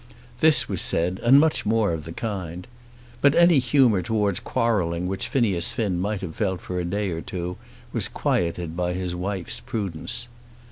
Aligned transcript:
This 0.39 0.67
was 0.67 0.81
said 0.81 1.19
and 1.21 1.39
much 1.39 1.63
more 1.63 1.93
of 1.93 2.05
the 2.05 2.11
kind. 2.11 2.65
But 3.21 3.35
any 3.35 3.59
humour 3.59 4.01
towards 4.01 4.39
quarrelling 4.39 5.05
which 5.05 5.27
Phineas 5.27 5.73
Finn 5.73 5.99
might 5.99 6.21
have 6.21 6.35
felt 6.35 6.59
for 6.59 6.79
a 6.79 6.85
day 6.85 7.11
or 7.11 7.21
two 7.21 7.57
was 7.93 8.07
quieted 8.07 8.75
by 8.75 8.93
his 8.93 9.13
wife's 9.13 9.59
prudence. 9.59 10.27